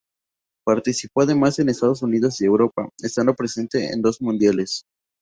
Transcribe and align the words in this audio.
Participó 0.65 1.21
además 1.21 1.59
en 1.59 1.69
Estados 1.69 2.01
Unidos 2.01 2.41
y 2.41 2.45
Europa, 2.45 2.89
estando 3.03 3.35
presente 3.35 3.91
en 3.93 4.01
dos 4.01 4.19
mundiales. 4.19 4.83